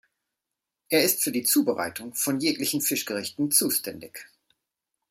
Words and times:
Er 0.89 1.03
ist 1.03 1.21
für 1.21 1.31
die 1.31 1.43
Zubereitung 1.43 2.15
von 2.15 2.39
jeglichen 2.39 2.81
Fischgerichten 2.81 3.51
zuständig. 3.51 4.27